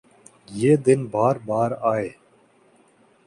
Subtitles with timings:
[0.49, 2.05] یہ دن بار بارآۓ